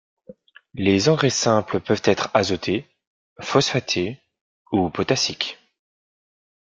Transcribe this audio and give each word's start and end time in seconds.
Les 0.73 1.09
engrais 1.09 1.29
simples 1.29 1.79
peuvent 1.79 2.01
être 2.05 2.31
azotés, 2.33 2.87
phosphatés 3.39 4.19
ou 4.71 4.89
potassiques. 4.89 5.59